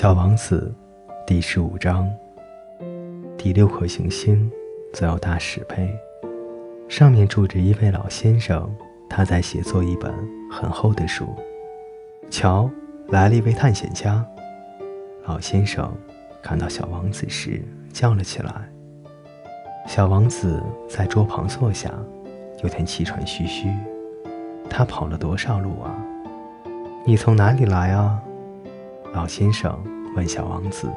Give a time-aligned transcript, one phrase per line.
[0.00, 0.74] 小王子，
[1.26, 2.10] 第十五章。
[3.36, 4.50] 第六颗行星，
[4.94, 5.94] 则有大石碑，
[6.88, 8.74] 上面住着一位老先生，
[9.10, 10.10] 他在写作一本
[10.50, 11.36] 很厚的书。
[12.30, 12.70] 瞧，
[13.08, 14.26] 来了一位探险家。
[15.26, 15.94] 老先生
[16.42, 17.62] 看到小王子时
[17.92, 18.50] 叫了起来。
[19.86, 21.92] 小王子在桌旁坐下，
[22.62, 23.68] 有点气喘吁吁。
[24.70, 25.94] 他跑了多少路啊？
[27.04, 28.18] 你从哪里来啊？
[29.12, 29.76] 老先生
[30.14, 30.88] 问小王子：“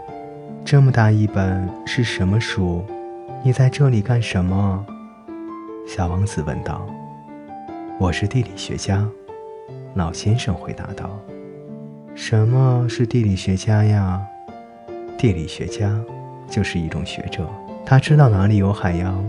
[0.63, 2.84] 这么大一本是什么书？
[3.44, 4.85] 你在这里干什么？”
[5.88, 6.85] 小王子问道。
[7.99, 9.04] “我是地理学家。”
[9.95, 11.09] 老先生回答道。
[12.13, 14.21] “什么是地理学家呀
[15.18, 15.99] ？”“地理学家
[16.48, 17.49] 就是一种学者，
[17.84, 19.26] 他知道哪里有海洋，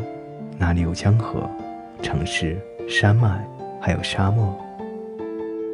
[0.59, 1.48] 哪里有江河、
[2.03, 3.42] 城市、山脉，
[3.80, 4.55] 还有沙漠。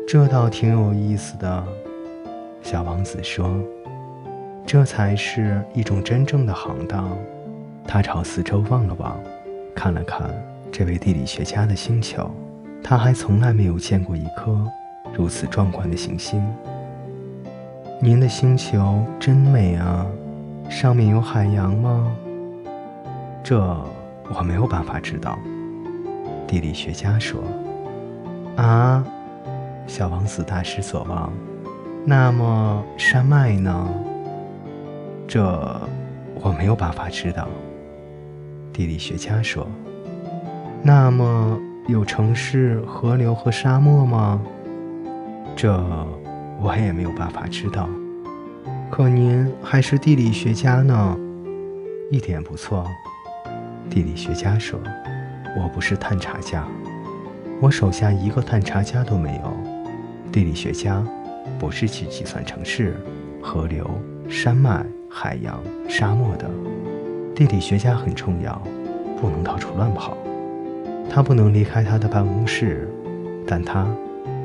[0.07, 1.67] 这倒挺有意思的。”
[2.63, 3.59] 小王子说
[4.67, 7.11] ：“这才是一种真正的行当。”
[7.87, 9.19] 他朝四周望了望，
[9.75, 10.31] 看了看
[10.71, 12.31] 这位地理学家的星球，
[12.83, 14.65] 他还从来没有见过一颗
[15.13, 16.41] 如此壮观的行星。
[18.01, 20.07] 您的星球真美啊！
[20.69, 22.15] 上面有海洋吗？
[23.43, 23.59] 这
[24.33, 25.37] 我没有办法知道。
[26.47, 27.43] 地理学家说
[28.57, 29.05] ：“啊！”
[29.89, 31.33] 小王子大失所望。
[32.05, 33.89] 那么山脉呢？
[35.29, 35.43] 这
[36.43, 37.47] 我没有办法知道。
[38.73, 39.67] 地理学家说
[40.83, 44.41] ：“那么有城市、河流和沙漠吗？”
[45.55, 45.73] 这
[46.61, 47.89] 我也没有办法知道。
[48.91, 51.17] 可您还是地理学家呢，
[52.11, 52.85] 一点不错。
[53.89, 54.81] 地理学家说
[55.57, 56.67] ：“我不是探查家，
[57.61, 59.53] 我手下一个探查家都没有。”
[60.33, 61.05] 地理学家。
[61.61, 62.97] 不是去计算城市、
[63.43, 63.87] 河流、
[64.31, 66.51] 山脉、海洋、沙漠的。
[67.35, 68.61] 地理学家很重要，
[69.21, 70.17] 不能到处乱跑。
[71.11, 72.89] 他不能离开他的办公室，
[73.47, 73.87] 但他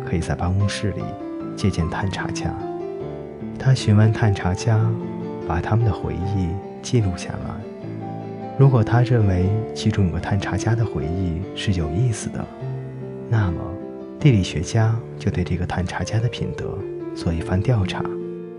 [0.05, 1.01] 可以在办公室里
[1.55, 2.53] 接见探查家。
[3.57, 4.77] 他询问探查家，
[5.47, 6.49] 把他们的回忆
[6.81, 7.55] 记录下来。
[8.59, 12.45] 如果他认为其中有个探查家的回忆是有意思的，
[13.29, 13.61] 那么
[14.19, 16.77] 地理学家就对这个探查家的品德。
[17.15, 18.03] 做一番调查，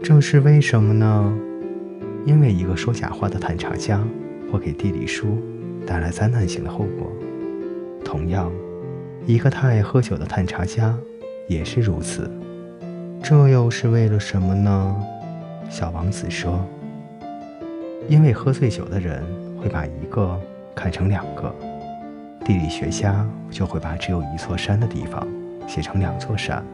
[0.03, 1.39] 这是为什么呢？
[2.25, 4.03] 因为一个说假话的探查家
[4.51, 5.39] 会给地理书
[5.87, 7.13] 带来灾难性的后果。
[8.03, 8.51] 同样，
[9.27, 10.97] 一个太爱喝酒的探查家
[11.47, 12.31] 也是如此。
[13.23, 14.97] 这又是为了什么呢？
[15.69, 16.67] 小王子说
[18.09, 19.23] ：“因为喝醉酒的人
[19.61, 20.41] 会把一个
[20.75, 21.55] 看成两个，
[22.45, 25.27] 地理学家就会把只有一座山的地方
[25.67, 26.65] 写成两座山。”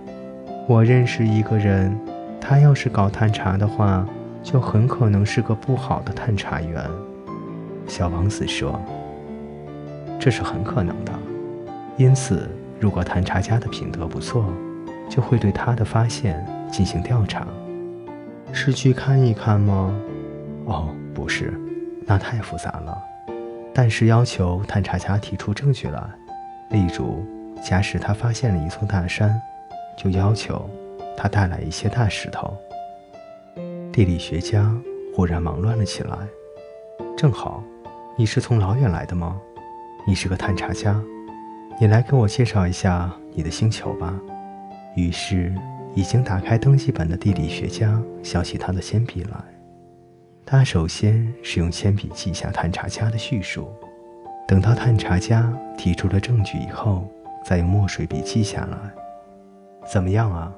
[0.69, 1.95] 我认识一个人，
[2.41, 4.07] 他要是搞探查的话，
[4.43, 6.89] 就很可能是个不好的探查员。
[7.87, 8.81] 小王子说
[10.21, 11.13] ：“这是很可能的。
[11.97, 14.47] 因此，如果探查家的品德不错，
[15.11, 17.47] 就会对他的发现进行调查。
[18.53, 19.93] 是去看一看吗？
[20.67, 21.53] 哦，不是，
[22.07, 22.97] 那太复杂了。
[23.75, 26.01] 但是要求探查家提出证据来，
[26.71, 27.27] 例如，
[27.63, 29.39] 假使他发现了一座大山。”
[29.97, 30.69] 就要求
[31.17, 32.57] 他带来一些大石头。
[33.93, 34.75] 地理学家
[35.15, 36.17] 忽然忙乱了起来。
[37.17, 37.63] 正好，
[38.17, 39.41] 你是从老远来的吗？
[40.07, 41.01] 你是个探查家，
[41.79, 44.19] 你来给我介绍一下你的星球吧。
[44.97, 45.55] 于是，
[45.95, 49.39] 已经打开登记本的地理学家想起他的铅笔来。
[50.45, 53.71] 他首先是用铅笔记下探查家的叙述，
[54.49, 57.07] 等到探查家提出了证据以后，
[57.45, 58.77] 再用墨水笔记下来。
[59.91, 60.53] 怎么样啊？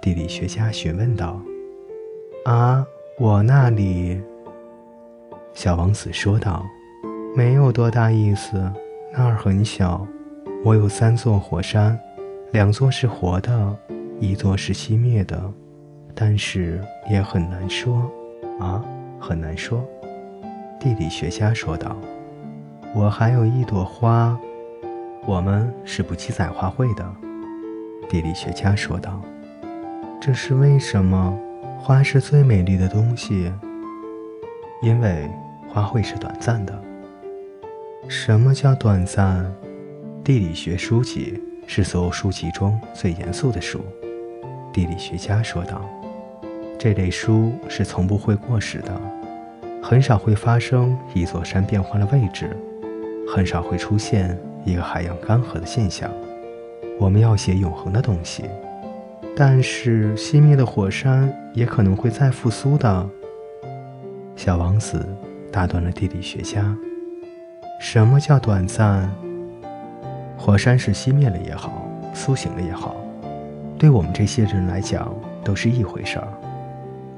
[0.00, 1.40] 地理学家询问道。
[2.46, 2.86] “啊，
[3.18, 4.20] 我那里。”
[5.52, 6.64] 小王子说道
[7.34, 8.70] ，“没有多大意思，
[9.12, 10.06] 那儿很小。
[10.64, 11.98] 我有三座火山，
[12.52, 13.76] 两座是活的，
[14.20, 15.42] 一座是熄灭的，
[16.14, 16.80] 但是
[17.10, 18.10] 也很难说。
[18.60, 18.84] 啊，
[19.18, 19.84] 很难说。”
[20.78, 21.96] 地理学家说道。
[22.94, 24.38] “我还有一朵花，
[25.26, 27.04] 我们是不记载花卉的。”
[28.08, 29.20] 地理学家说道
[30.20, 31.38] ：“这是为什么？
[31.78, 33.52] 花是最美丽的东西，
[34.82, 35.28] 因为
[35.68, 36.76] 花卉是短暂的。
[38.08, 39.44] 什么叫短暂？
[40.24, 43.80] 地理学书籍是所有书籍中最严肃的书。”
[44.72, 45.80] 地理学家说道
[46.78, 49.00] ：“这类书是从不会过时的，
[49.82, 52.56] 很少会发生一座山变换了位置，
[53.28, 56.10] 很少会出现一个海洋干涸的现象。”
[56.98, 58.44] 我们要写永恒的东西，
[59.36, 63.08] 但是熄灭的火山也可能会再复苏的。
[64.34, 65.06] 小王子
[65.52, 66.74] 打断了地理学家
[67.80, 69.10] ：“什么叫短暂？
[70.38, 72.96] 火山是熄灭了也好，苏醒了也好，
[73.78, 75.14] 对我们这些人来讲
[75.44, 76.28] 都是一回事儿。”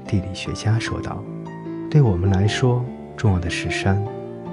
[0.05, 1.23] 地理学家说道
[1.89, 2.83] ：“对我们来说，
[3.15, 4.03] 重要的是山，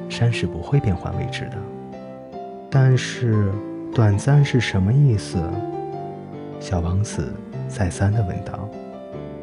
[0.08, 1.56] 山是不会变换位置的。
[2.70, 3.50] 但是，
[3.96, 5.42] 短暂是什么意思？”
[6.60, 7.32] 小王子。
[7.66, 8.68] 再三地问道：“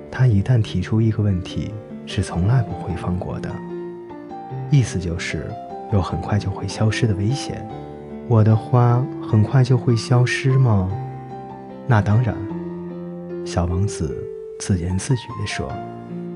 [0.09, 1.73] 他一旦提出一个问题，
[2.05, 3.49] 是从来不会放过的。
[4.71, 5.51] 意思就是
[5.91, 7.67] 有很快就会消失的危险。
[8.29, 10.89] 我的花很快就会消失吗？
[11.85, 12.33] 那当然。”
[13.43, 14.15] 小王子
[14.59, 15.69] 自言自语地说：“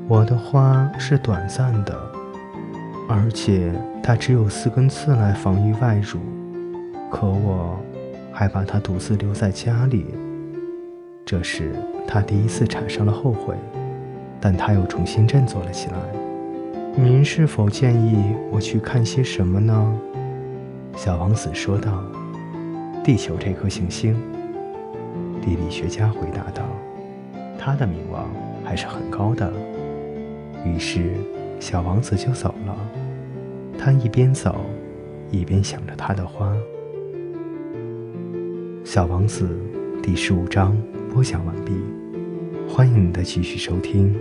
[0.09, 1.97] 我的花是短暂的，
[3.07, 3.71] 而且
[4.03, 6.19] 它只有四根刺来防御外辱。
[7.09, 7.79] 可我
[8.37, 10.05] 还把他独自留在家里。”
[11.25, 11.73] 这时，
[12.07, 13.55] 他第一次产生了后悔，
[14.39, 15.95] 但他又重新振作了起来。
[16.95, 19.99] 您是否建议我去看些什么呢？
[20.95, 22.03] 小王子说道。
[23.03, 24.15] “地球这颗行星。”
[25.41, 26.63] 地理学家回答道
[27.57, 28.29] ，“它的名望
[28.63, 29.51] 还是很高的。”
[30.63, 31.15] 于是，
[31.59, 32.75] 小王子就走了。
[33.79, 34.57] 他一边走，
[35.31, 36.55] 一边想着他的花。
[38.89, 39.49] 小王子
[40.01, 40.73] 第十五章。
[41.13, 41.73] 播讲完毕，
[42.69, 44.15] 欢迎你的继续收听。